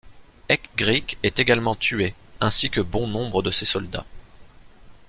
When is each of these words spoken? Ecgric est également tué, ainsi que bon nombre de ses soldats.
Ecgric 0.49 1.19
est 1.21 1.37
également 1.37 1.75
tué, 1.75 2.15
ainsi 2.39 2.71
que 2.71 2.81
bon 2.81 3.05
nombre 3.07 3.43
de 3.43 3.51
ses 3.51 3.65
soldats. 3.65 4.07